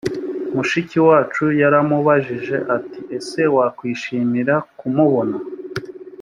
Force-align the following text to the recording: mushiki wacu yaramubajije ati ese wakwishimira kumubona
mushiki 0.55 0.97
wacu 1.07 1.45
yaramubajije 1.61 2.55
ati 2.75 2.99
ese 3.17 3.41
wakwishimira 3.55 4.55
kumubona 4.79 5.37